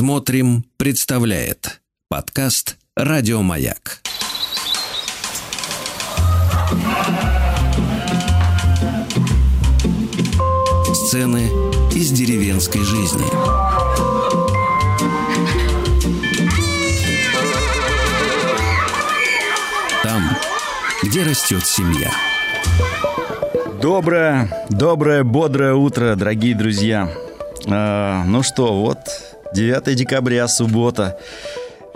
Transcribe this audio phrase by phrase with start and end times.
[0.00, 4.00] Смотрим, представляет подкаст Радиомаяк.
[10.94, 11.50] Сцены
[11.94, 13.26] из деревенской жизни.
[20.02, 20.22] Там,
[21.02, 22.10] где растет семья.
[23.82, 27.12] Доброе, доброе, бодрое утро, дорогие друзья.
[27.66, 31.18] А, ну что, вот 9 декабря, суббота.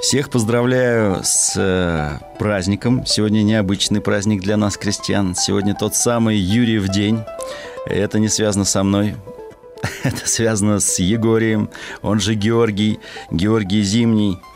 [0.01, 3.06] Всех поздравляю с э, праздником.
[3.06, 5.37] Сегодня необычный праздник для нас, крестьян.
[5.37, 7.20] Сегодня тот самый Юрьев день.
[7.87, 9.15] Это не связано со мной.
[10.02, 11.70] Это связано с Егорием,
[12.02, 12.98] он же Георгий,
[13.30, 14.38] Георгий Зимний–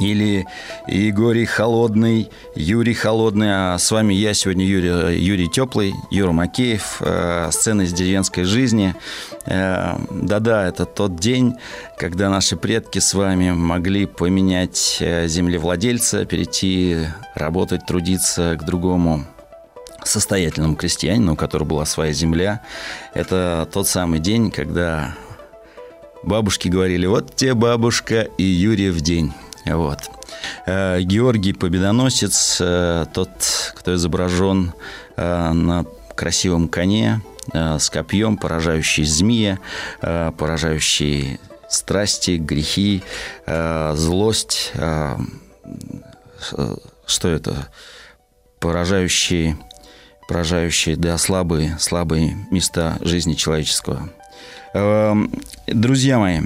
[0.00, 0.46] или
[0.86, 7.50] Егорий Холодный, Юрий Холодный, а с вами я сегодня Юрий, Юрий Теплый, Юра Макеев, э,
[7.52, 8.94] сцена из деревенской жизни.
[9.46, 11.54] Э, да-да, это тот день,
[11.96, 19.24] когда наши предки с вами могли поменять э, землевладельца, перейти работать, трудиться к другому
[20.04, 22.60] состоятельному крестьянину, у которого была своя земля.
[23.14, 25.14] Это тот самый день, когда
[26.22, 29.32] бабушки говорили, вот тебе бабушка и Юрий в день.
[29.66, 30.10] Вот.
[30.66, 33.30] Э, Георгий Победоносец, э, тот,
[33.74, 34.72] кто изображен
[35.16, 39.58] э, на красивом коне с копьем, поражающий змея,
[40.00, 43.02] поражающий страсти, грехи,
[43.46, 44.72] злость.
[47.04, 47.68] Что это?
[48.60, 49.56] Поражающий,
[50.28, 54.08] поражающий, да, слабые, слабые места жизни человеческого.
[55.66, 56.42] Друзья мои,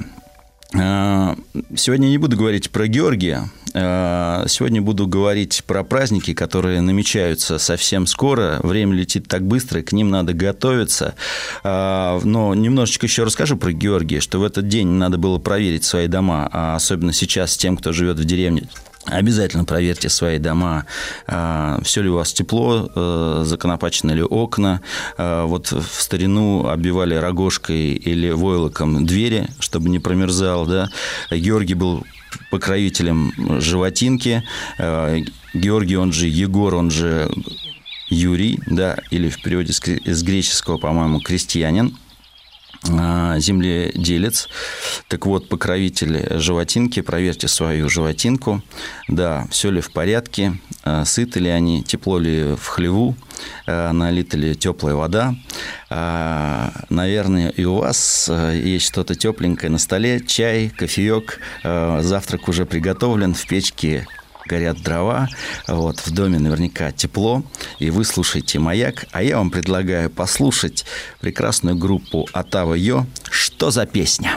[0.72, 3.50] сегодня не буду говорить про Георгия.
[3.78, 8.59] А, сегодня буду говорить про праздники, которые намечаются совсем скоро.
[8.62, 11.14] Время летит так быстро, к ним надо готовиться.
[11.62, 16.06] А, но немножечко еще расскажу про Георгия, что в этот день надо было проверить свои
[16.06, 18.69] дома, особенно сейчас тем, кто живет в деревне
[19.07, 20.85] Обязательно проверьте свои дома,
[21.27, 24.81] а, все ли у вас тепло, э, законопачены ли окна.
[25.17, 30.66] А, вот в старину оббивали рогожкой или войлоком двери, чтобы не промерзал.
[30.66, 30.91] Да?
[31.31, 32.05] Георгий был
[32.50, 34.43] покровителем животинки.
[34.78, 35.16] А,
[35.55, 37.31] Георгий, он же Егор, он же
[38.09, 41.97] Юрий, да, или в переводе с греческого, по-моему, крестьянин.
[42.91, 44.48] А, земледелец.
[45.08, 48.62] Так вот, покровитель животинки, проверьте свою животинку.
[49.08, 53.16] Да, все ли в порядке, а, сыты ли они, тепло ли в хлеву,
[53.66, 55.34] а, налита ли теплая вода.
[55.88, 63.47] Наверное, и у вас есть что-то тепленькое на столе, чай, кофеек, завтрак уже приготовлен, в
[63.47, 64.08] печке
[64.47, 65.29] горят дрова,
[65.69, 67.43] вот, в доме наверняка тепло,
[67.79, 70.84] и вы слушаете «Маяк», а я вам предлагаю послушать
[71.21, 73.07] прекрасную группу «Атава Йо».
[73.31, 74.35] Что за песня?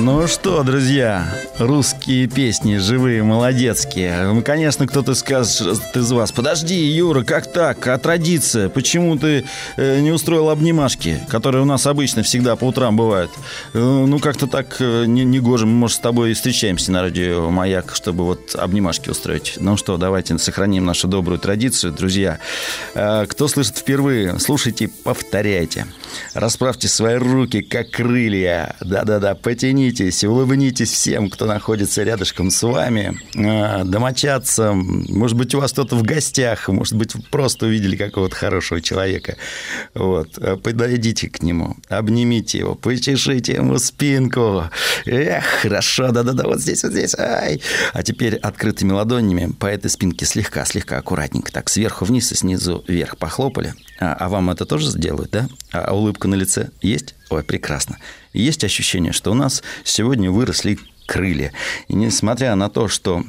[0.00, 1.28] Ну что, друзья,
[1.58, 4.28] русские песни живые, молодецкие.
[4.32, 7.84] Ну, конечно, кто-то скажет из вас, подожди, Юра, как так?
[7.88, 8.68] А традиция?
[8.68, 9.44] Почему ты
[9.76, 13.32] э, не устроил обнимашки, которые у нас обычно всегда по утрам бывают?
[13.74, 15.66] Э, ну, как-то так э, не, не гоже.
[15.66, 19.54] Мы, может, с тобой встречаемся на радио «Маяк», чтобы вот обнимашки устроить.
[19.58, 22.38] Ну что, давайте сохраним нашу добрую традицию, друзья.
[22.94, 25.86] Э, кто слышит впервые, слушайте, повторяйте.
[26.34, 28.76] Расправьте свои руки, как крылья.
[28.80, 35.04] Да-да-да, потянитесь, улыбнитесь всем, кто находится рядышком с вами, а, домочадцам.
[35.08, 39.36] Может быть, у вас кто-то в гостях, может быть, вы просто увидели какого-то хорошего человека.
[39.94, 40.38] Вот.
[40.38, 44.64] А, подойдите к нему, обнимите его, почешите ему спинку.
[45.06, 47.14] Эх, хорошо, да-да-да, вот здесь, вот здесь.
[47.18, 47.60] Ай.
[47.92, 52.84] А теперь открытыми ладонями по этой спинке слегка, слегка аккуратненько, так сверху вниз и снизу
[52.86, 53.74] вверх похлопали.
[54.00, 55.48] А, а вам это тоже сделают, да?
[55.72, 57.14] А улыбка на лице есть?
[57.30, 57.98] Ой, прекрасно.
[58.32, 61.52] Есть ощущение, что у нас сегодня выросли крылья.
[61.88, 63.24] И несмотря на то, что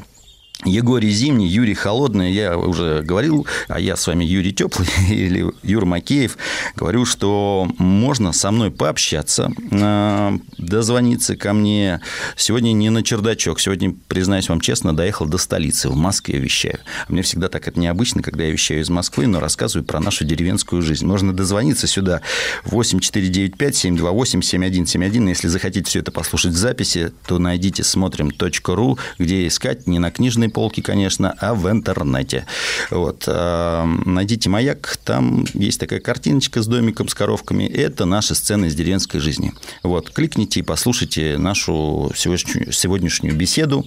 [0.66, 5.86] Егорий Зимний, Юрий Холодный, я уже говорил, а я с вами Юрий Теплый или Юр
[5.86, 6.38] Макеев,
[6.76, 12.02] говорю, что можно со мной пообщаться, а, дозвониться ко мне.
[12.36, 16.80] Сегодня не на чердачок, сегодня, признаюсь вам честно, доехал до столицы, в Москве вещаю.
[17.08, 20.82] Мне всегда так это необычно, когда я вещаю из Москвы, но рассказываю про нашу деревенскую
[20.82, 21.06] жизнь.
[21.06, 22.20] Можно дозвониться сюда
[22.66, 25.30] 8495-728-7171.
[25.30, 30.49] Если захотите все это послушать в записи, то найдите смотрим.ру, где искать не на книжной
[30.50, 32.46] книжной полки, конечно, а в интернете.
[32.92, 33.24] Вот.
[33.28, 37.64] А, найдите «Маяк», там есть такая картиночка с домиком, с коровками.
[37.64, 39.54] Это наши сцены из деревенской жизни.
[39.84, 40.12] Вот.
[40.12, 43.86] Кликните и послушайте нашу сегодняшнюю, сегодняшнюю беседу.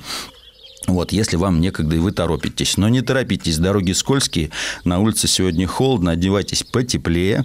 [0.88, 2.76] Вот, если вам некогда и вы торопитесь.
[2.76, 4.50] Но не торопитесь, дороги скользкие,
[4.84, 7.44] на улице сегодня холодно, одевайтесь потеплее.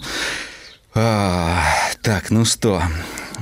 [0.95, 1.61] А,
[2.01, 2.81] так, ну что,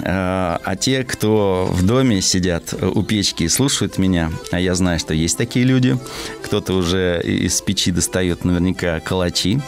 [0.03, 5.13] А те, кто в доме сидят у печки и слушают меня, а я знаю, что
[5.13, 5.97] есть такие люди,
[6.44, 9.59] кто-то уже из печи достает наверняка калачи,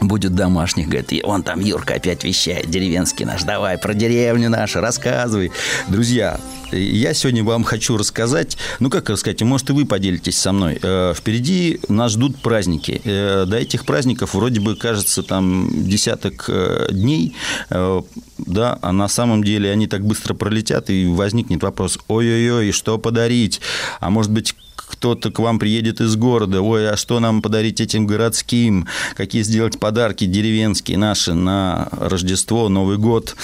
[0.00, 4.80] будет домашних, говорит, и он там Юрка опять вещает, деревенский наш, давай про деревню нашу,
[4.80, 5.52] рассказывай.
[5.88, 6.38] Друзья,
[6.72, 10.78] я сегодня вам хочу рассказать, ну как рассказать, может и вы поделитесь со мной.
[10.82, 13.00] Э, впереди нас ждут праздники.
[13.04, 17.34] Э, до этих праздников вроде бы кажется там десяток э, дней,
[17.70, 23.60] да, а на самом деле они так быстро пролетят, и возникнет вопрос, ой-ой-ой, что подарить?
[24.00, 24.54] А может быть,
[24.98, 29.78] кто-то к вам приедет из города, ой, а что нам подарить этим городским, какие сделать
[29.78, 33.36] подарки деревенские наши на Рождество, Новый год,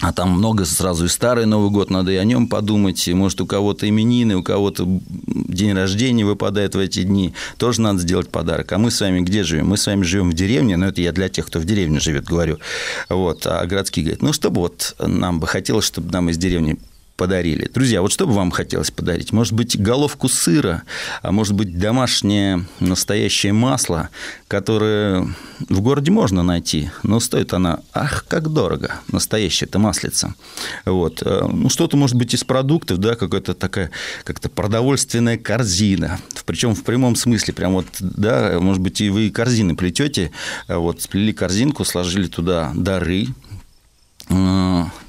[0.00, 3.06] а там много сразу и старый Новый год, надо и о нем подумать.
[3.08, 4.86] Может, у кого-то именины, у кого-то
[5.26, 7.34] день рождения выпадает в эти дни.
[7.58, 8.70] Тоже надо сделать подарок.
[8.70, 9.66] А мы с вами где живем?
[9.66, 12.24] Мы с вами живем в деревне, но это я для тех, кто в деревне живет,
[12.24, 12.60] говорю.
[13.08, 13.44] Вот.
[13.46, 16.78] А городские говорят, ну, чтобы вот нам бы хотелось, чтобы нам из деревни
[17.20, 17.68] подарили.
[17.74, 19.30] Друзья, вот что бы вам хотелось подарить?
[19.30, 20.84] Может быть, головку сыра,
[21.20, 24.08] а может быть, домашнее настоящее масло,
[24.48, 25.28] которое
[25.68, 30.34] в городе можно найти, но стоит она, ах, как дорого, настоящее это маслица.
[30.86, 31.22] Вот.
[31.22, 33.90] Э, ну, что-то, может быть, из продуктов, да, какая-то такая,
[34.24, 39.76] как-то продовольственная корзина, причем в прямом смысле, прям вот, да, может быть, и вы корзины
[39.76, 40.30] плетете,
[40.68, 43.26] вот, сплели корзинку, сложили туда дары,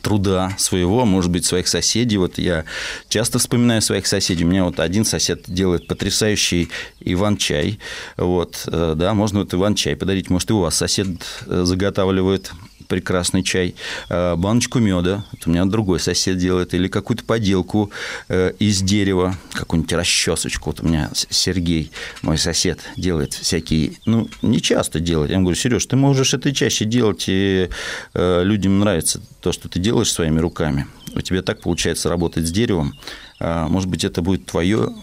[0.01, 2.18] труда своего, может быть, своих соседей.
[2.18, 2.65] Вот я
[3.07, 4.44] часто вспоминаю своих соседей.
[4.44, 6.69] У меня вот один сосед делает потрясающий
[7.00, 7.79] Иван-чай.
[8.18, 10.29] Вот, э, да, можно вот Иван-чай подарить.
[10.29, 11.07] Может, и у вас сосед
[11.45, 12.51] э, заготавливает
[12.92, 13.74] прекрасный чай,
[14.10, 17.90] э, баночку меда, это у меня другой сосед делает, или какую-то поделку
[18.28, 20.72] э, из дерева, какую-нибудь расчесочку.
[20.72, 21.90] Вот у меня Сергей,
[22.22, 25.30] мой сосед, делает всякие, ну, не часто делает.
[25.30, 27.70] Я ему говорю, Сереж, ты можешь это чаще делать, и
[28.14, 30.86] э, людям нравится то, что ты делаешь своими руками.
[31.16, 32.94] У тебя так получается работать с деревом.
[33.40, 34.94] Может быть, это будет твое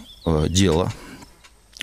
[0.47, 0.93] дело,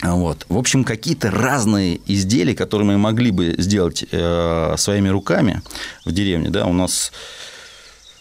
[0.02, 0.44] вот.
[0.48, 5.62] В общем, какие-то разные изделия, которые мы могли бы сделать э, своими руками
[6.04, 7.12] в деревне, да, у нас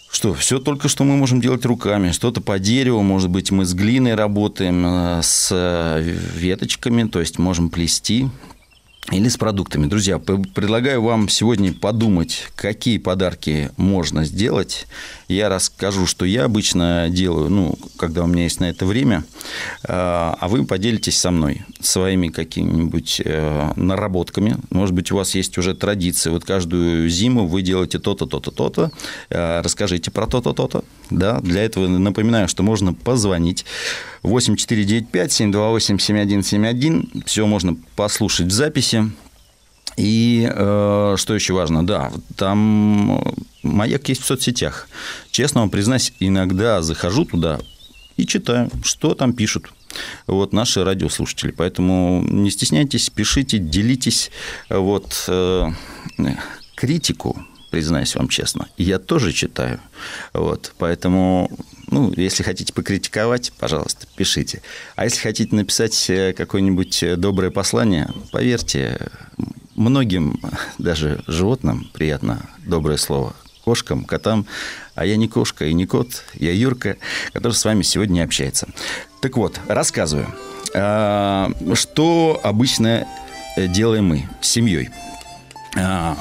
[0.09, 3.73] что, все только что мы можем делать руками, что-то по дереву, может быть, мы с
[3.73, 6.01] глиной работаем, э, с
[6.35, 8.29] веточками, то есть можем плести,
[9.11, 9.85] или с продуктами.
[9.85, 14.87] Друзья, предлагаю вам сегодня подумать, какие подарки можно сделать.
[15.27, 19.23] Я расскажу, что я обычно делаю, ну, когда у меня есть на это время,
[19.83, 24.57] а, а вы поделитесь со мной своими какими-нибудь э, наработками.
[24.69, 26.31] Может быть, у вас есть уже традиция.
[26.31, 28.91] Вот каждую зиму вы делаете то-то, то-то, то-то.
[29.29, 30.83] Э, расскажите про то-то, то-то.
[31.09, 31.39] Да?
[31.41, 33.65] Для этого напоминаю, что можно позвонить
[34.23, 37.23] 8495 728 7171.
[37.25, 39.11] Все можно послушать в записи.
[39.97, 43.21] И э, что еще важно, да, там
[43.63, 44.87] маяк есть в соцсетях.
[45.31, 47.59] Честно вам признаюсь, иногда захожу туда
[48.17, 49.71] и читаю, что там пишут
[50.27, 51.51] вот, наши радиослушатели.
[51.51, 54.31] Поэтому не стесняйтесь, пишите, делитесь.
[54.69, 55.67] Вот, э,
[56.75, 58.67] критику признаюсь вам честно.
[58.77, 59.79] Я тоже читаю.
[60.33, 61.49] Вот, поэтому,
[61.89, 64.61] ну, если хотите покритиковать, пожалуйста, пишите.
[64.95, 69.09] А если хотите написать э, какое-нибудь доброе послание, поверьте,
[69.75, 70.39] многим,
[70.77, 73.33] даже животным, приятно доброе слово.
[73.63, 74.45] Кошкам, котам.
[74.93, 76.97] А я не кошка и не кот, я Юрка,
[77.33, 78.67] который с вами сегодня общается.
[79.21, 80.27] Так вот, рассказываю.
[80.75, 83.07] А, что обычно
[83.57, 84.89] делаем мы с семьей?
[85.75, 86.15] А,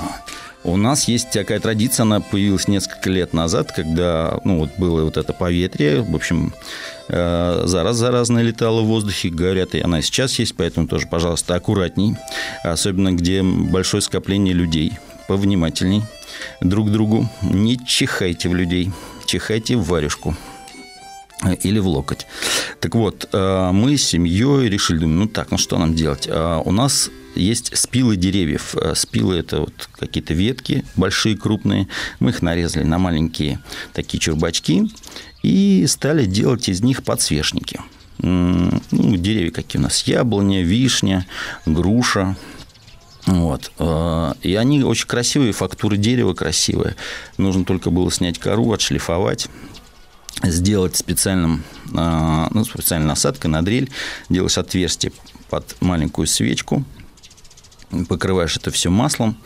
[0.65, 5.19] у нас есть такая традиция, она появилась несколько лет назад, когда ну, вот было вот
[5.19, 10.55] это поветрие, в общем, э, зараз заразная летала в воздухе, говорят, и она сейчас есть,
[10.57, 12.17] поэтому тоже, пожалуйста, аккуратней,
[12.63, 14.93] особенно где большое скопление людей,
[15.29, 16.03] повнимательней
[16.61, 18.91] друг другу, не чихайте в людей,
[19.27, 20.35] чихайте в варежку
[21.63, 22.27] или в локоть.
[22.81, 26.27] Так вот, э, мы с семьей решили, думаем, ну так, ну что нам делать?
[26.27, 28.75] Э, у нас есть спилы деревьев.
[28.77, 31.89] Э, спилы– это вот какие-то ветки большие, крупные.
[32.21, 33.59] Мы их нарезали на маленькие
[33.93, 34.89] такие чурбачки
[35.45, 37.81] и стали делать из них подсвечники.
[38.19, 40.03] Ну, деревья какие у нас?
[40.05, 41.27] Яблоня, вишня,
[41.67, 42.37] груша,
[43.27, 43.71] вот.
[44.43, 46.97] И они очень красивые, фактура дерева красивая.
[47.37, 49.49] Нужно только было снять кору, отшлифовать,
[50.43, 51.63] сделать специальным,
[51.95, 53.91] а, ну, специальной насадкой на дрель,
[54.31, 55.13] делаешь отверстие
[55.51, 56.85] под маленькую свечку,
[58.09, 59.37] покрываешь это все маслом.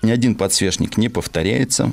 [0.00, 1.92] Ни один подсвечник не повторяется.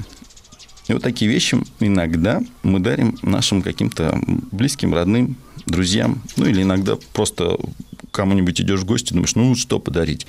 [0.90, 4.20] И вот такие вещи иногда мы дарим нашим каким-то
[4.52, 6.22] близким, родным, друзьям.
[6.36, 7.58] Ну, или иногда просто
[8.12, 10.28] кому-нибудь идешь в гости, думаешь, ну, что подарить?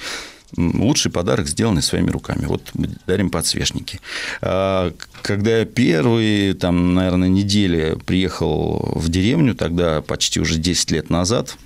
[0.57, 2.47] лучший подарок, сделанный своими руками.
[2.47, 2.73] Вот
[3.07, 4.01] дарим подсвечники.
[4.43, 11.09] А, когда я первые, там, наверное, недели приехал в деревню, тогда почти уже 10 лет
[11.09, 11.57] назад,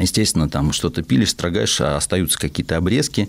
[0.00, 3.28] Естественно, там что-то пилишь, строгаешь, а остаются какие-то обрезки.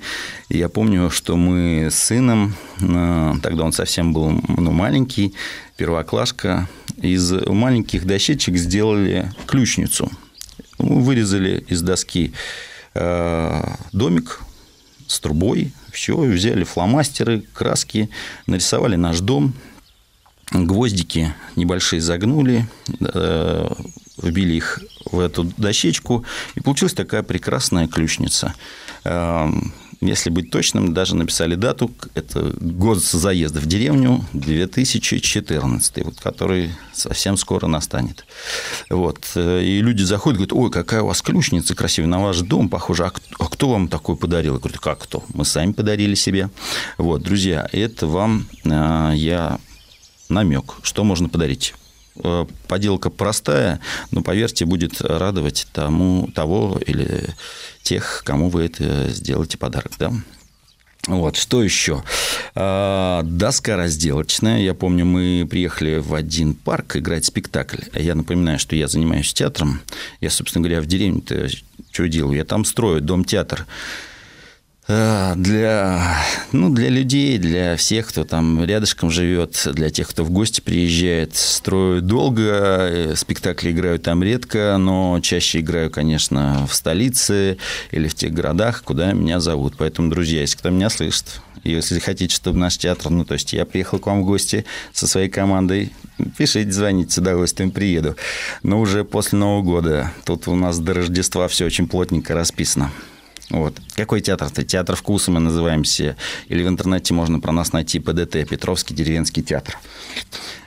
[0.50, 5.36] И я помню, что мы с сыном, э, тогда он совсем был ну, маленький,
[5.78, 6.68] первоклашка,
[6.98, 10.12] из маленьких дощечек сделали ключницу.
[10.80, 12.34] Вырезали из доски
[12.96, 14.42] э, домик
[15.06, 18.10] с трубой, все, взяли фломастеры, краски,
[18.48, 19.54] нарисовали наш дом,
[20.52, 22.68] гвоздики небольшие загнули,
[23.00, 23.70] э,
[24.18, 28.54] вбили их в эту дощечку, и получилась такая прекрасная ключница.
[29.04, 36.72] Эм, если быть точным, даже написали дату, это год заезда в деревню 2014, вот, который
[36.94, 38.26] совсем скоро настанет.
[38.90, 39.26] Вот.
[39.36, 43.10] И люди заходят, говорят, ой, какая у вас ключница красивая, на ваш дом похоже, а
[43.10, 44.56] кто, а кто вам такой подарил?
[44.56, 45.24] Я говорю, как кто?
[45.34, 46.50] Мы сами подарили себе.
[46.98, 49.60] Вот, друзья, это вам э, я
[50.30, 51.74] намек, что можно подарить.
[52.24, 53.80] Э, поделка простая,
[54.12, 57.34] но, поверьте, будет радовать тому, того или
[57.82, 59.92] тех, кому вы это сделаете подарок.
[60.00, 60.12] Да?
[61.08, 62.04] Вот, что еще?
[62.56, 64.62] А, доска разделочная.
[64.62, 67.84] Я помню, мы приехали в один парк играть спектакль.
[67.94, 69.82] Я напоминаю, что я занимаюсь театром.
[70.20, 71.48] Я, собственно говоря, в деревне-то
[71.92, 72.38] что делаю?
[72.38, 73.68] Я там строю дом-театр.
[74.88, 80.30] Э, для, ну, для людей, для всех, кто там рядышком живет, для тех, кто в
[80.30, 81.36] гости приезжает.
[81.36, 87.58] Строю долго, э, спектакли играю там редко, но чаще играю, конечно, в столице
[87.92, 89.74] или в тех городах, куда меня зовут.
[89.78, 93.66] Поэтому, друзья, если кто меня слышит, если хотите, чтобы наш театр, ну, то есть я
[93.66, 95.92] приехал к вам в гости со своей командой,
[96.38, 98.18] пишите, звоните, с удовольствием приеду.
[98.62, 100.12] Но уже после Нового года.
[100.26, 102.92] Тут у нас до Рождества все очень плотненько расписано.
[103.50, 103.80] Вот.
[103.96, 104.64] Какой театр-то?
[104.64, 106.16] Театр вкуса мы называемся.
[106.48, 109.78] Или в интернете можно про нас найти ПДТ, Петровский деревенский театр.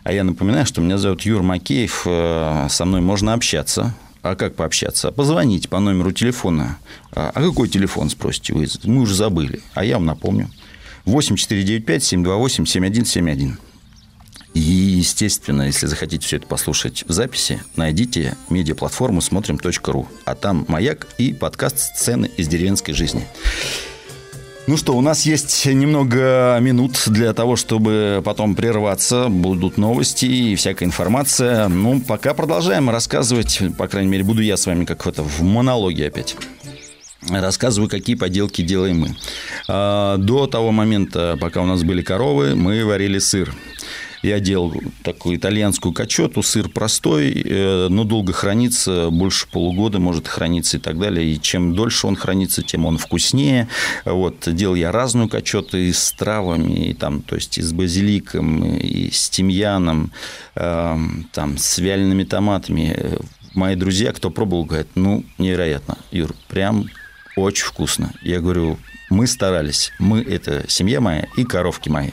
[0.05, 2.03] А я напоминаю, что меня зовут Юр Макеев.
[2.07, 3.95] Э, со мной можно общаться.
[4.23, 5.13] А как пообщаться?
[5.13, 6.79] Позвонить по номеру телефона.
[7.13, 8.67] А, а какой телефон, спросите вы?
[8.85, 9.61] Мы уже забыли.
[9.75, 10.51] А я вам напомню.
[11.05, 13.59] 8495 728 7171.
[14.55, 20.09] И, естественно, если захотите все это послушать в записи, найдите медиаплатформу смотрим.ру.
[20.25, 23.27] А там «Маяк» и подкаст «Сцены из деревенской жизни».
[24.69, 29.29] Ну что, у нас есть немного минут для того, чтобы потом прерваться.
[29.31, 31.69] Будут новости и всякая информация.
[31.69, 33.63] Ну, пока продолжаем рассказывать.
[33.79, 36.37] По крайней мере, буду я с вами как в это в монологе опять.
[37.27, 39.17] Рассказываю, какие поделки делаем мы.
[39.69, 43.55] А, до того момента, пока у нас были коровы, мы варили сыр.
[44.23, 44.73] Я делал
[45.05, 50.99] такую итальянскую качету, сыр простой, э, но долго хранится, больше полугода может храниться и так
[50.99, 51.27] далее.
[51.27, 53.69] И чем дольше он хранится, тем он вкуснее.
[54.05, 58.77] Вот, делал я разную качету и с травами, и там, то есть и с базиликом,
[58.77, 60.13] и с тимьяном,
[60.55, 63.19] эм, там, с вялеными томатами.
[63.55, 66.87] Мои друзья, кто пробовал, говорят, ну, невероятно, Юр, прям
[67.41, 68.13] очень вкусно.
[68.23, 68.79] Я говорю,
[69.11, 69.93] мы старались.
[69.99, 72.11] Мы– это семья моя и коровки мои.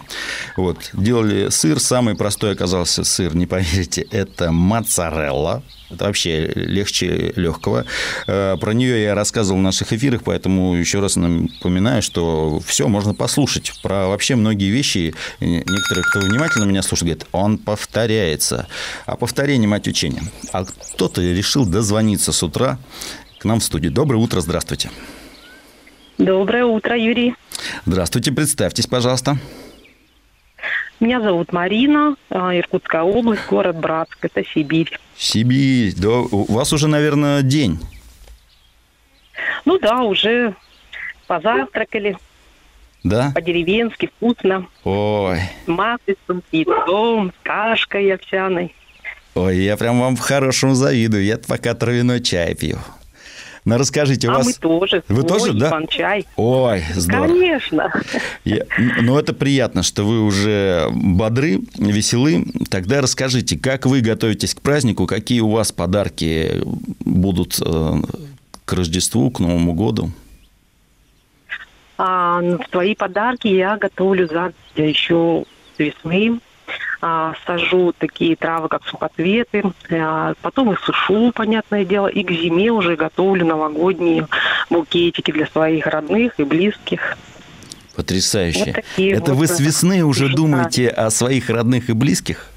[0.55, 0.89] Вот.
[0.93, 1.79] Делали сыр.
[1.79, 5.63] Самый простой оказался сыр, не поверите, это моцарелла.
[5.91, 7.85] Это вообще легче легкого.
[8.27, 13.13] Э, про нее я рассказывал в наших эфирах, поэтому еще раз напоминаю, что все можно
[13.13, 13.71] послушать.
[13.83, 18.67] Про вообще многие вещи некоторые, кто внимательно меня слушает, говорят, он повторяется.
[19.05, 20.23] А повторение мать учения.
[20.53, 22.79] А кто-то решил дозвониться с утра
[23.39, 23.91] к нам в студию.
[23.91, 24.89] Доброе утро, здравствуйте.
[26.17, 27.35] Доброе утро, Юрий.
[27.85, 29.37] Здравствуйте, представьтесь, пожалуйста.
[31.01, 34.97] Меня зовут Марина, а, Иркутская область, город Братск, это Сибирь.
[35.17, 37.79] Сибирь, да, у вас уже, наверное, день.
[39.65, 40.55] Ну да, уже
[41.27, 42.17] позавтракали.
[43.03, 43.31] Да?
[43.35, 44.67] По-деревенски, вкусно.
[44.83, 45.39] Ой.
[45.67, 48.73] Маслицем, яйцом, с кашкой овсяной.
[49.35, 51.25] Ой, я прям вам хорошему завидую.
[51.25, 52.77] Я пока травяной чай пью.
[53.65, 54.45] Ну, расскажите, у а вас...
[54.45, 55.03] мы тоже.
[55.07, 55.81] Вы Ой, тоже, да?
[55.89, 56.25] чай.
[56.35, 57.27] Ой, здорово.
[57.27, 57.91] Конечно.
[58.43, 58.63] Я...
[59.01, 62.45] Ну, это приятно, что вы уже бодры, веселы.
[62.69, 66.61] Тогда расскажите, как вы готовитесь к празднику, какие у вас подарки
[66.99, 67.93] будут э,
[68.65, 70.11] к Рождеству, к Новому году?
[71.97, 75.45] А, ну, свои подарки я готовлю за еще
[75.79, 76.39] весны
[77.45, 82.95] сажу такие травы, как сухоцветы, а, потом их сушу, понятное дело, и к зиме уже
[82.95, 84.27] готовлю новогодние
[84.69, 87.17] букетики для своих родных и близких.
[87.95, 88.83] Потрясающе.
[88.97, 92.51] Вот Это вот вы с весны уже думаете о своих родных и близких?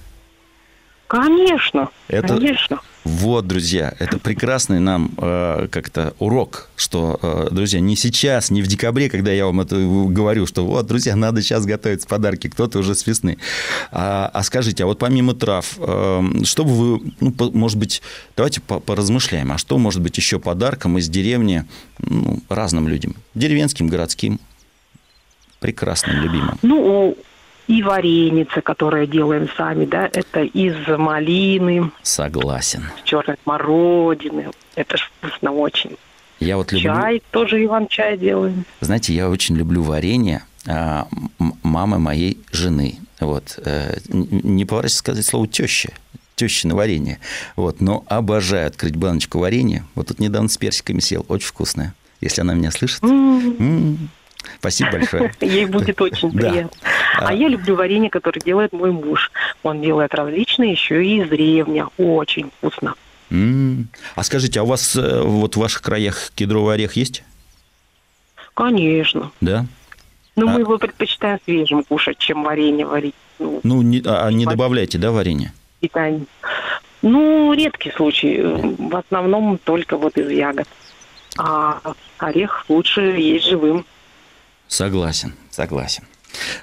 [1.09, 2.81] Конечно, это, конечно.
[3.05, 8.67] Вот, друзья, это прекрасный нам э, как-то урок, что, э, друзья, не сейчас, не в
[8.67, 12.95] декабре, когда я вам это говорю, что вот, друзья, надо сейчас готовить подарки, кто-то уже
[12.95, 13.39] с весны.
[13.91, 18.03] А, а скажите, а вот помимо трав, э, что бы вы, ну, по, может быть,
[18.37, 21.65] давайте поразмышляем, а что может быть еще подарком из деревни
[22.01, 24.39] ну, разным людям, деревенским, городским,
[25.61, 26.59] прекрасным, любимым?
[26.61, 27.17] Ну,
[27.69, 31.91] и вареница, которое делаем сами, да, это из малины.
[32.03, 32.85] Согласен.
[33.05, 34.51] Черной смородины.
[34.75, 35.97] Это ж вкусно очень.
[36.41, 36.93] Я вот люблю...
[36.93, 38.65] Чай тоже Иван-чай делаем.
[38.81, 41.09] Знаете, я очень люблю варенье а,
[41.63, 42.97] мамы моей жены.
[43.21, 43.59] Вот.
[43.65, 45.91] Э, не поворачиваюсь сказать слово теща
[46.65, 47.19] на варенье.
[47.57, 47.81] Вот.
[47.81, 49.85] Но обожаю открыть баночку варенья.
[49.95, 51.27] Вот тут недавно с персиками сел.
[51.29, 51.95] Очень вкусное.
[52.21, 53.03] Если она меня слышит.
[53.03, 53.57] Mm.
[53.59, 53.97] Mm.
[54.59, 55.35] Спасибо большое.
[55.41, 56.71] Ей будет очень приятно.
[57.19, 59.31] А, а я люблю варенье, которое делает мой муж.
[59.63, 61.89] Он делает различные еще и из ревня.
[61.99, 62.95] Очень вкусно.
[63.31, 67.25] А скажите, а у вас э, вот в ваших краях кедровый орех есть?
[68.55, 69.31] Конечно.
[69.41, 69.67] Да?
[70.37, 70.53] Ну, а...
[70.53, 73.15] мы его предпочитаем свежим кушать, чем варенье варить.
[73.39, 75.53] Ну, ну не, а не добавляете, да, варенье?
[75.81, 76.25] Питание.
[77.03, 78.41] Ну, редкий случай.
[78.43, 80.67] В основном только вот из ягод.
[81.37, 81.81] А
[82.19, 83.85] орех лучше есть живым.
[84.69, 86.05] Согласен, согласен.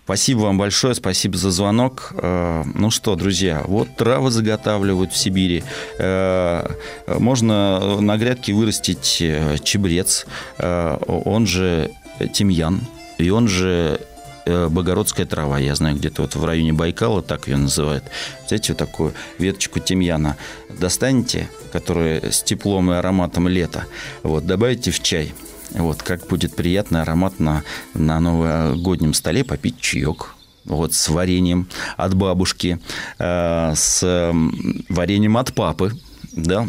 [0.03, 2.13] Спасибо вам большое, спасибо за звонок.
[2.17, 5.63] Э, ну что, друзья, вот травы заготавливают в Сибири.
[5.97, 6.67] Э,
[7.07, 10.25] можно на грядке вырастить э, чебрец,
[10.57, 11.91] он же
[12.33, 12.81] тимьян,
[13.17, 13.99] и он же
[14.45, 15.57] богородская трава.
[15.57, 18.03] Я знаю, где-то вот в районе Байкала так ее называют.
[18.45, 20.37] Взять вот такую веточку тимьяна,
[20.69, 23.85] достанете, которая с теплом и ароматом лета,
[24.21, 25.33] вот, добавите в чай–
[25.77, 27.63] вот, как будет приятно, ароматно
[27.93, 31.67] на новогоднем столе попить чаек вот, с вареньем
[31.97, 32.79] от бабушки,
[33.19, 34.33] э, с
[34.89, 35.93] вареньем от папы,
[36.31, 36.67] да,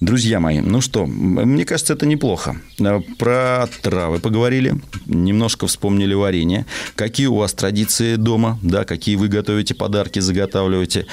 [0.00, 2.60] Друзья мои, ну что, мне кажется, это неплохо.
[2.78, 6.66] Э, про травы поговорили, немножко вспомнили варенье.
[6.96, 11.06] Какие у вас традиции дома, да, какие вы готовите подарки, заготавливаете.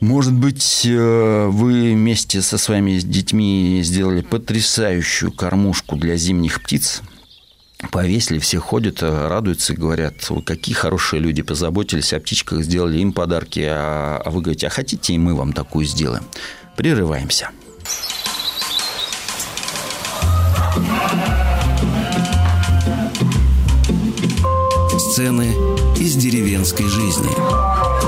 [0.00, 7.02] Может быть, э, вы вместе со своими детьми сделали потрясающую кормушку для зимних птиц,
[7.90, 10.14] повесили, все ходят, э, радуются говорят,
[10.46, 15.12] какие хорошие люди, позаботились о птичках, сделали им подарки, а, а вы говорите, а хотите
[15.12, 16.24] и мы вам такую сделаем?
[16.76, 17.50] Прерываемся.
[24.98, 25.52] Сцены
[25.98, 27.99] из деревенской жизни.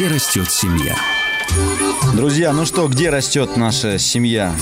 [0.00, 1.09] Где растет семья.
[2.14, 4.52] Друзья, ну что, где растет наша семья?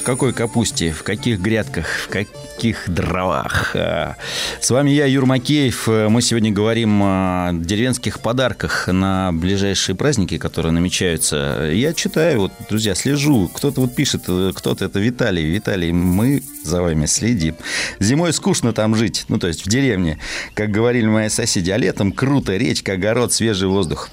[0.00, 0.92] В какой капусте?
[0.92, 1.86] В каких грядках?
[2.04, 3.72] В каких дровах?
[3.74, 4.16] А,
[4.60, 5.88] с вами я, Юр Макеев.
[5.88, 11.70] Мы сегодня говорим о деревенских подарках на ближайшие праздники, которые намечаются.
[11.72, 13.50] Я читаю, вот, друзья, слежу.
[13.52, 15.44] Кто-то вот пишет, кто-то это Виталий.
[15.50, 17.56] Виталий, мы за вами следим.
[17.98, 20.18] Зимой скучно там жить, ну, то есть в деревне.
[20.54, 24.08] Как говорили мои соседи, а летом круто, речка, огород, свежий воздух.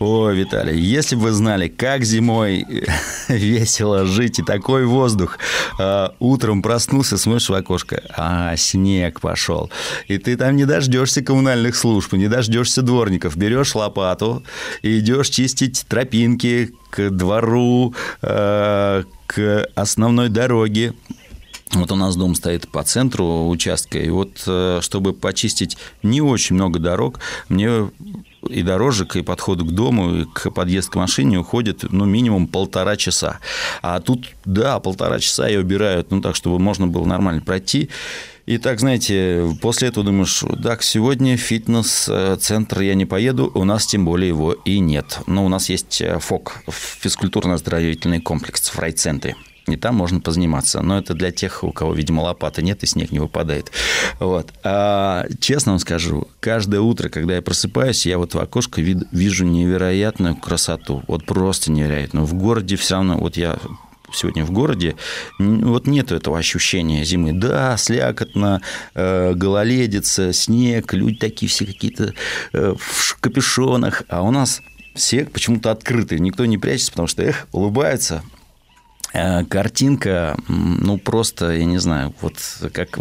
[0.00, 2.66] О, Виталий, если бы вы знали, как зимой
[3.28, 5.38] весело жить и такой воздух.
[5.78, 9.70] А, утром проснулся, смотришь в окошко, а снег пошел.
[10.08, 13.36] И ты там не дождешься коммунальных служб, не дождешься дворников.
[13.36, 14.42] Берешь лопату
[14.82, 20.94] и идешь чистить тропинки к двору, а, к основной дороге.
[21.72, 26.54] Вот у нас дом стоит по центру участка, и вот э, чтобы почистить не очень
[26.54, 27.90] много дорог, мне
[28.48, 32.96] и дорожек, и подходу к дому, и к подъезд к машине уходит, ну, минимум полтора
[32.96, 33.38] часа.
[33.82, 37.88] А тут, да, полтора часа ее убирают, ну, так, чтобы можно было нормально пройти.
[38.44, 44.04] И так, знаете, после этого думаешь, так, сегодня фитнес-центр я не поеду, у нас тем
[44.04, 45.20] более его и нет.
[45.26, 50.80] Но у нас есть ФОК, физкультурно-оздоровительный комплекс в райцентре и там можно позаниматься.
[50.82, 53.70] Но это для тех, у кого, видимо, лопаты нет и снег не выпадает.
[54.18, 54.52] Вот.
[54.64, 60.36] А, честно вам скажу, каждое утро, когда я просыпаюсь, я вот в окошко вижу невероятную
[60.36, 61.02] красоту.
[61.06, 62.26] Вот просто невероятную.
[62.26, 63.58] В городе все равно, вот я
[64.14, 64.96] сегодня в городе,
[65.38, 67.32] вот нет этого ощущения зимы.
[67.32, 68.60] Да, слякотно,
[68.94, 72.12] э, гололедица, снег, люди такие все какие-то
[72.52, 74.60] э, в капюшонах, а у нас
[74.94, 78.22] все почему-то открыты, никто не прячется, потому что, эх, улыбаются,
[79.12, 82.34] картинка, ну, просто, я не знаю, вот
[82.72, 82.98] как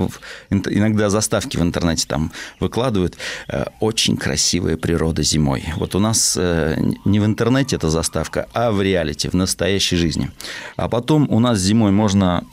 [0.50, 5.64] иногда заставки в интернете там выкладывают, э, очень красивая природа зимой.
[5.78, 10.32] Вот у нас э, не в интернете эта заставка, а в реалити, в настоящей жизни.
[10.76, 12.44] А потом у нас зимой можно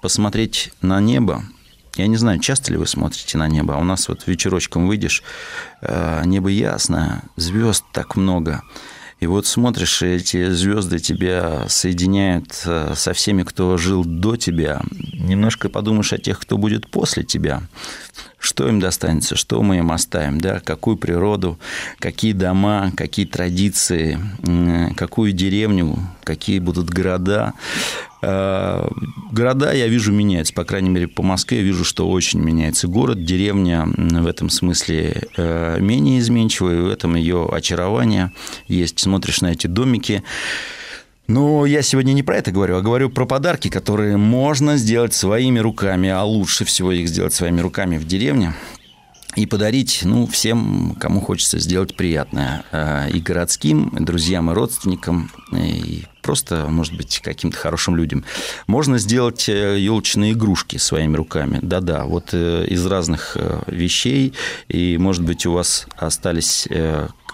[0.00, 1.44] посмотреть на небо,
[1.96, 5.22] Я не знаю, часто ли вы смотрите на небо, а у нас вот вечерочком выйдешь,
[5.82, 8.62] э, небо ясное, звезд так много.
[9.22, 14.82] И вот смотришь, эти звезды тебя соединяют э, со всеми, кто жил до тебя.
[15.12, 17.62] Немножко подумаешь о тех, кто будет после тебя.
[18.38, 21.58] Что им достанется, что мы им оставим, да, какую природу,
[21.98, 24.18] какие дома, какие традиции,
[24.96, 27.54] какую деревню, какие будут города.
[28.22, 28.88] Э,
[29.32, 30.54] города, я вижу, меняются.
[30.54, 33.24] По крайней мере, по Москве я вижу, что очень меняется город.
[33.24, 38.32] Деревня в этом смысле э, менее изменчивая, в этом ее очарование
[38.68, 39.00] есть.
[39.00, 40.22] Смотришь на эти домики,
[41.26, 45.58] но я сегодня не про это говорю, а говорю про подарки, которые можно сделать своими
[45.58, 48.54] руками, а лучше всего их сделать своими руками в деревне
[49.34, 52.64] и подарить ну, всем, кому хочется сделать приятное.
[52.70, 58.24] Э, и городским, и друзьям, и родственникам, и просто, может быть, каким-то хорошим людям.
[58.66, 61.60] Можно сделать елочные э, игрушки своими руками.
[61.62, 64.34] Да-да, вот э, из разных вещей.
[64.68, 66.68] И, может быть, у вас остались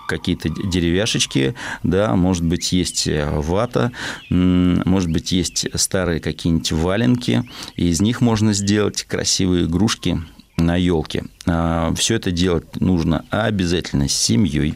[0.09, 3.93] какие-то деревяшечки, да, может быть, есть вата,
[4.31, 7.45] может быть, есть старые какие-нибудь валенки,
[7.77, 10.21] и из них можно сделать красивые игрушки
[10.57, 11.25] на елке.
[11.47, 14.75] А, Все это делать нужно обязательно с семьей.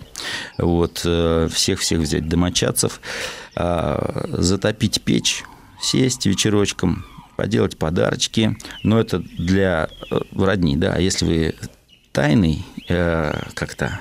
[0.58, 3.00] Вот, э, всех-всех взять домочадцев,
[3.56, 5.44] а, затопить печь,
[5.80, 7.04] сесть вечерочком,
[7.36, 8.56] поделать подарочки.
[8.82, 10.94] Но это для э, родни, да.
[10.94, 11.54] А если вы
[12.12, 14.00] тайный э, как-то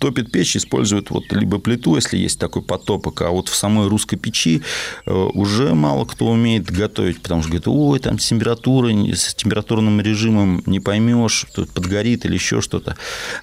[0.00, 4.16] топит печь, используют вот либо плиту, если есть такой потопок, а вот в самой русской
[4.16, 4.62] печи
[5.06, 10.62] э, уже мало кто умеет готовить, потому что говорит, ой, там температура, с температурным режимом
[10.66, 12.96] не поймешь, тут подгорит или еще что-то.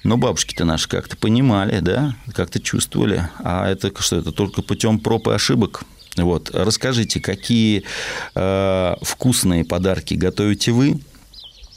[0.04, 3.28] Но бабушки-то наши как-то понимали, да, как-то чувствовали.
[3.38, 5.84] А это что, это только путем проб и ошибок.
[6.16, 6.50] Вот.
[6.52, 7.84] Расскажите, какие
[8.34, 11.00] э, вкусные подарки готовите вы,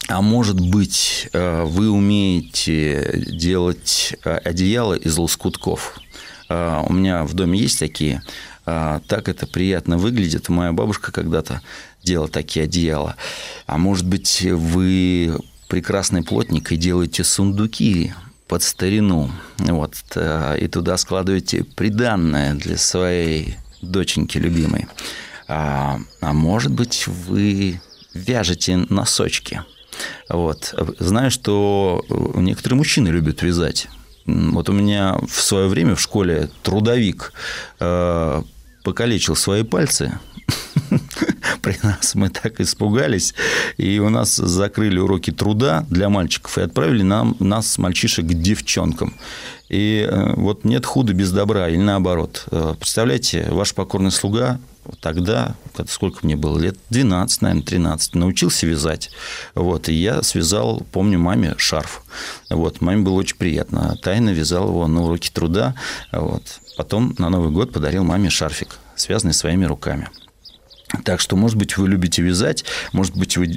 [0.07, 5.99] а может быть, э, вы умеете делать э, одеяло из лоскутков?
[6.47, 8.21] Э, у меня в доме есть такие.
[8.65, 10.49] Так это приятно выглядит.
[10.49, 11.61] Моя бабушка когда-то
[12.01, 13.15] делала такие одеяла.
[13.67, 15.37] А может быть, вы
[15.69, 18.15] прекрасный плотник и делаете сундуки
[18.47, 19.29] под старину.
[19.59, 24.87] Вот, и туда складываете приданное для своей доченьки любимой.
[25.47, 27.79] А, а может быть, вы
[28.15, 29.61] вяжете носочки–
[30.29, 30.73] вот.
[30.99, 32.03] Знаю, что
[32.35, 33.87] некоторые мужчины любят вязать.
[34.25, 37.31] Вот у меня в свое время в школе трудовик
[37.79, 38.41] э,
[38.83, 40.17] покалечил свои пальцы.
[41.61, 43.35] При нас мы так испугались.
[43.77, 49.15] И у нас закрыли уроки труда для мальчиков и отправили нам, нас, мальчишек, к девчонкам.
[49.69, 52.45] И э, вот нет худа без добра, или наоборот.
[52.51, 54.59] Э, представляете, ваш покорный слуга
[55.01, 55.55] тогда,
[55.87, 59.11] сколько мне было, лет 12, наверное, 13, научился вязать.
[59.53, 62.03] Вот, и я связал, помню, маме шарф.
[62.49, 63.97] Вот, маме было очень приятно.
[64.01, 65.75] Тайно вязал его на уроке труда.
[66.11, 66.43] Вот.
[66.77, 70.09] Потом на Новый год подарил маме шарфик, связанный своими руками.
[71.03, 73.47] Так что, может быть, вы любите вязать, может быть, вы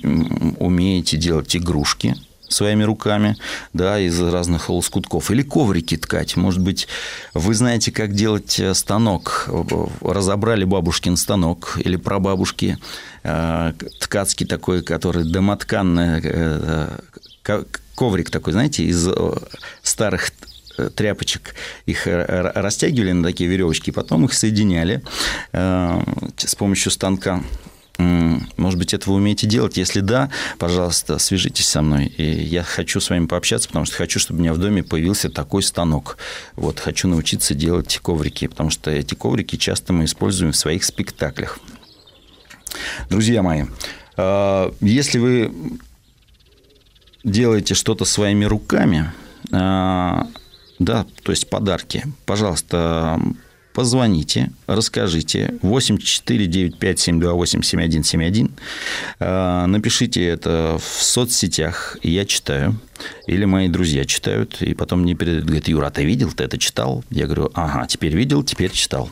[0.58, 2.16] умеете делать игрушки–
[2.48, 3.36] своими руками,
[3.72, 5.30] да, из разных лоскутков.
[5.30, 6.36] Или коврики ткать.
[6.36, 6.88] Может быть,
[7.34, 9.48] вы знаете, как делать э, станок.
[10.00, 12.78] Разобрали бабушкин станок или прабабушки.
[13.22, 16.98] Э, ткацкий такой, который домотканный э,
[17.94, 19.08] коврик такой, знаете, из
[19.82, 20.30] старых
[20.94, 21.56] тряпочек
[21.86, 25.02] их растягивали на такие веревочки, потом их соединяли
[25.52, 27.42] с помощью станка
[27.98, 29.76] Может быть, это вы умеете делать?
[29.76, 32.06] Если да, пожалуйста, свяжитесь со мной.
[32.06, 35.28] И я хочу с вами пообщаться, потому что хочу, чтобы у меня в доме появился
[35.30, 36.16] такой станок.
[36.54, 41.58] Вот, хочу научиться делать коврики, потому что эти коврики часто мы используем в своих спектаклях.
[43.10, 43.64] Друзья мои,
[44.16, 45.52] а, если вы
[47.24, 49.12] делаете что-то своими руками,
[49.52, 50.26] а,
[50.78, 53.20] да, то есть подарки, пожалуйста,
[53.78, 55.54] позвоните, расскажите.
[55.62, 58.50] 8495-728-7171.
[59.20, 62.74] А, напишите это в соцсетях, я читаю.
[63.28, 66.58] Или мои друзья читают, и потом мне передают, говорят, Юра, а ты видел, ты это
[66.58, 67.04] читал?
[67.10, 69.08] Я говорю, ага, теперь видел, теперь читал.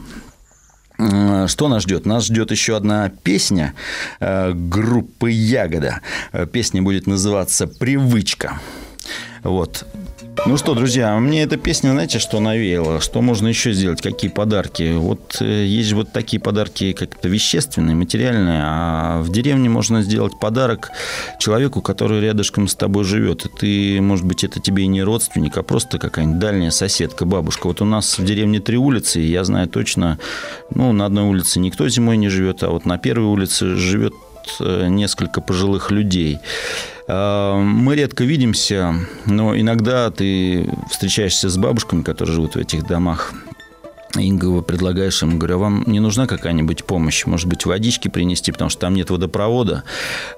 [0.99, 2.05] А, что нас ждет?
[2.05, 3.73] Нас ждет еще одна песня
[4.19, 6.01] группы Ягода.
[6.53, 8.61] Песня будет называться «Привычка».
[9.45, 9.87] Вот.
[10.49, 13.01] Ну что, друзья, мне эта песня, знаете, что навеяла?
[13.01, 14.01] Что можно еще сделать?
[14.01, 14.95] Какие подарки?
[14.97, 20.93] Вот э, есть вот такие подарки как-то вещественные, материальные, а в деревне можно сделать подарок
[21.41, 23.45] человеку, который рядышком с тобой живет.
[23.45, 27.67] И ты, может быть, это тебе и не родственник, а просто какая-нибудь дальняя соседка, бабушка.
[27.67, 30.21] Вот у нас в деревне три улицы, и я знаю точно,
[30.73, 34.15] ну, на одной улице никто зимой не живет, а вот на первой улице живет
[34.61, 36.41] несколько пожилых людей.
[37.09, 38.95] Э, мы редко видимся,
[39.27, 43.33] но иногда ты встречаешься с бабушками, которые живут в этих домах.
[44.19, 47.27] Инга, предлагаешь им, говорю, а вам не нужна какая-нибудь помощь?
[47.27, 49.85] Может быть, водички принести, потому что там нет водопровода,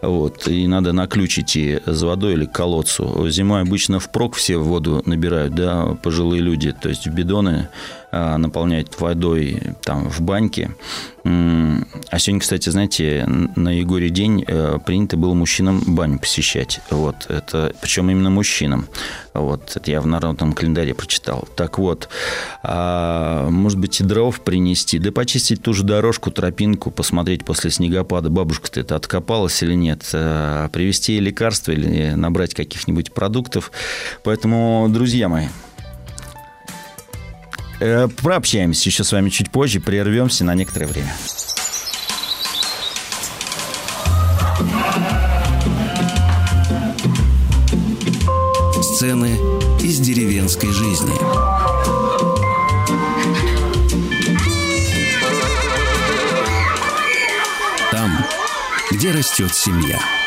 [0.03, 3.29] вот, и надо на ключ идти за водой или к колодцу.
[3.29, 7.69] Зимой обычно впрок все воду набирают, да, пожилые люди, то есть в бидоны
[8.08, 10.71] а, наполнять водой там в баньке.
[11.25, 16.81] А сегодня, кстати, знаете, на Егоре день э, принято было мужчинам баню посещать.
[16.91, 18.87] Вот, это, причем именно мужчинам.
[19.35, 21.47] Вот, это я в народном календаре прочитал.
[21.55, 22.09] Так вот,
[22.63, 28.31] а, может быть, и дров принести, да почистить ту же дорожку, тропинку, посмотреть после снегопада,
[28.31, 33.71] бабушка-то это откопалась или нет, а, привезти лекарства или набрать каких-нибудь продуктов.
[34.25, 35.49] Поэтому, друзья мои,
[37.81, 41.15] Э, прообщаемся еще с вами чуть позже, прервемся на некоторое время.
[48.83, 49.39] Сцены
[49.81, 51.15] из деревенской жизни.
[57.93, 58.27] Там,
[58.91, 60.18] где растет семья.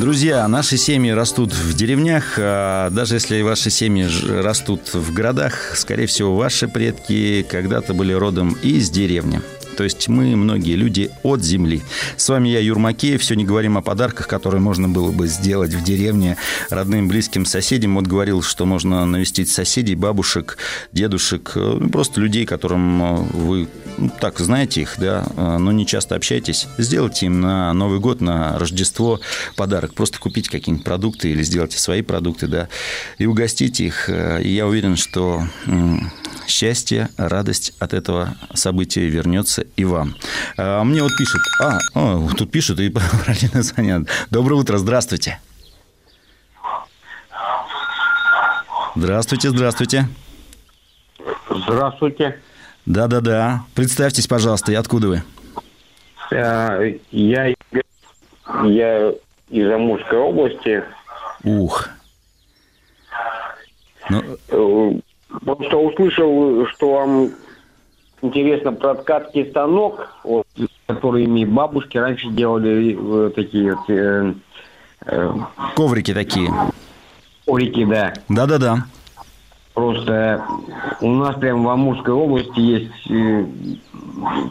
[0.00, 4.06] Друзья, наши семьи растут в деревнях, а даже если ваши семьи
[4.42, 9.40] растут в городах, скорее всего, ваши предки когда-то были родом из деревни.
[9.76, 11.82] То есть мы, многие люди, от земли.
[12.16, 13.22] С вами я, Юр Макеев.
[13.22, 16.36] Сегодня говорим о подарках, которые можно было бы сделать в деревне
[16.70, 17.96] родным, близким соседям.
[17.96, 20.56] Вот говорил, что можно навестить соседей, бабушек,
[20.92, 25.72] дедушек, э, ну, просто людей, которым э, вы ну, так знаете их, да, э, но
[25.72, 26.66] не часто общаетесь.
[26.78, 29.20] Сделайте им на Новый год, на Рождество
[29.56, 29.94] подарок.
[29.94, 32.68] Просто купить какие-нибудь продукты или сделайте свои продукты, да,
[33.18, 34.08] и угостите их.
[34.08, 35.46] И я уверен, что
[36.46, 40.14] счастье, радость от этого события вернется и вам.
[40.56, 44.08] А мне вот пишут, а, о, тут пишут и параллельно звонят.
[44.30, 45.40] Доброе утро, здравствуйте.
[48.94, 50.08] Здравствуйте, здравствуйте.
[51.50, 52.40] Здравствуйте.
[52.86, 53.64] Да-да-да.
[53.74, 55.22] Представьтесь, пожалуйста, и откуда вы?
[56.30, 57.54] Э, я,
[58.64, 59.12] я
[59.50, 60.82] из Амурской области.
[61.44, 61.88] Ух.
[64.08, 64.22] Ну...
[64.48, 65.00] Э,
[65.44, 67.30] Просто услышал, что вам
[68.22, 70.46] интересно про ткацкий станок, вот,
[70.86, 73.90] которыми бабушки раньше делали вот такие вот...
[73.90, 74.34] Э,
[75.06, 75.34] э,
[75.74, 76.52] Коврики такие.
[77.46, 78.12] Коврики, да.
[78.28, 78.86] Да-да-да.
[79.74, 80.42] Просто
[81.00, 83.44] у нас прямо в Амурской области есть э,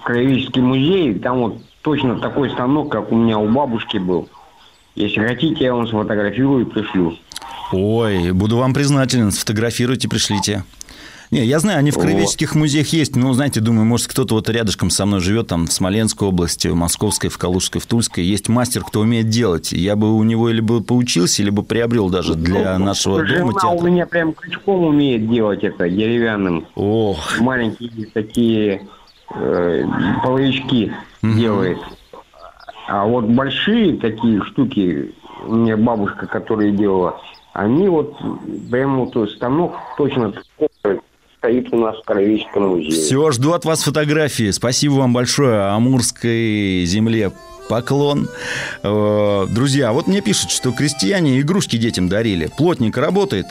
[0.04, 4.30] краеведческий музей, там вот точно такой станок, как у меня у бабушки был.
[4.95, 7.17] Если хотите, я вам сфотографирую и пришлю.
[7.71, 9.32] Ой, буду вам признателен.
[9.32, 10.63] Сфотографируйте, пришлите.
[11.31, 12.61] Не, я знаю, они в краеведческих вот.
[12.61, 16.27] музеях есть, но, знаете, думаю, может, кто-то вот рядышком со мной живет, там, в Смоленской
[16.27, 18.23] области, в Московской, в Калужской, в Тульской.
[18.23, 19.71] Есть мастер, кто умеет делать.
[19.71, 23.69] Я бы у него либо поучился, либо приобрел даже для ну, нашего жена дома театра.
[23.69, 26.67] у меня прям крючком умеет делать это, деревянным.
[26.75, 27.39] Ох.
[27.39, 28.88] Маленькие такие
[29.33, 29.83] э,
[30.23, 31.33] половички угу.
[31.33, 31.79] делает.
[32.88, 35.15] А вот большие такие штуки,
[35.47, 37.19] у меня бабушка, которая делала,
[37.53, 38.15] они вот
[38.69, 40.33] прям вот станок точно
[41.45, 42.91] стоит у нас в Краеведческом музее.
[42.91, 44.51] Все, жду от вас фотографии.
[44.51, 45.69] Спасибо вам большое.
[45.69, 47.31] Амурской земле
[47.69, 48.27] поклон.
[48.84, 52.49] Э, друзья, вот мне пишут, что крестьяне игрушки детям дарили.
[52.58, 53.45] Плотник работает,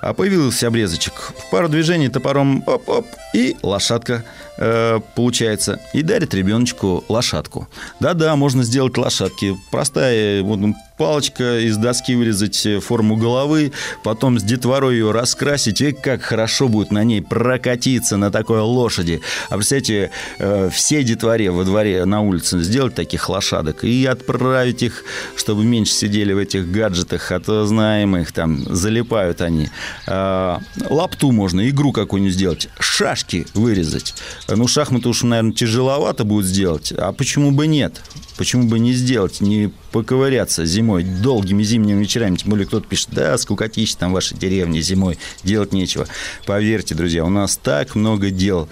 [0.00, 1.12] а появился обрезочек.
[1.14, 4.24] В пару движений топором оп-оп, и лошадка
[4.60, 5.80] э, получается.
[5.92, 7.68] И дарит ребеночку лошадку.
[7.98, 9.56] Да-да, можно сделать лошадки.
[9.70, 10.60] Простая вот,
[11.00, 13.72] палочка из доски вырезать э, форму головы,
[14.04, 19.22] потом с детворой ее раскрасить, и как хорошо будет на ней прокатиться на такой лошади.
[19.48, 25.04] А представьте, э, все детворе во дворе на улице сделать таких лошадок и отправить их,
[25.36, 29.70] чтобы меньше сидели в этих гаджетах, а то знаем их, там залипают они.
[30.06, 34.14] А, лапту можно, игру какую-нибудь сделать, шашки вырезать.
[34.56, 38.02] Ну, шахматы уж, наверное, тяжеловато будет сделать, а почему бы нет?
[38.36, 42.36] Почему бы не сделать, не поковыряться зимой, долгими зимними вечерами.
[42.36, 46.06] Тем более кто-то пишет, да, скукотища там вашей деревне зимой, делать нечего.
[46.46, 48.68] Поверьте, друзья, у нас так много дел.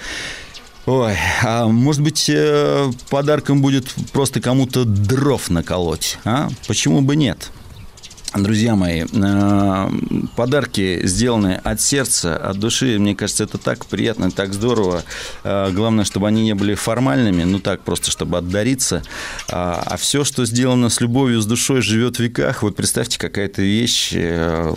[0.86, 6.48] Ой, а может быть, э, подарком будет просто кому-то дров наколоть, а?
[6.66, 7.50] Почему бы нет?
[8.34, 9.90] Друзья мои, э,
[10.36, 12.98] подарки сделаны от сердца, от души.
[12.98, 15.02] Мне кажется, это так приятно, так здорово.
[15.44, 19.02] Э, главное, чтобы они не были формальными, ну так просто, чтобы отдариться.
[19.48, 22.62] А, а все, что сделано с любовью, с душой, живет в веках.
[22.62, 24.74] Вот представьте, какая-то вещь э,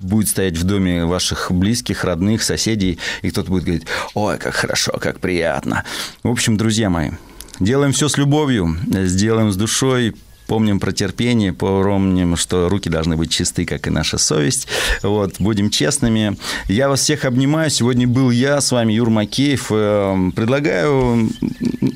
[0.00, 4.92] будет стоять в доме ваших близких, родных, соседей, и кто-то будет говорить, ой, как хорошо,
[5.00, 5.84] как приятно.
[6.22, 7.12] В общем, друзья мои,
[7.60, 10.14] делаем все с любовью, сделаем с душой,
[10.46, 14.68] Помним про терпение, помним, что руки должны быть чисты, как и наша совесть.
[15.02, 16.36] Вот, будем честными.
[16.68, 17.70] Я вас всех обнимаю.
[17.70, 19.68] Сегодня был я, с вами Юр Макеев.
[19.70, 21.30] Эм, предлагаю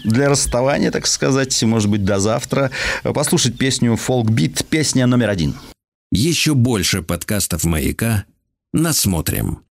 [0.05, 2.71] для расставания, так сказать, может быть, до завтра,
[3.03, 5.55] послушать песню «Фолкбит», песня номер один.
[6.13, 8.25] Еще больше подкастов «Маяка»
[8.73, 9.61] насмотрим.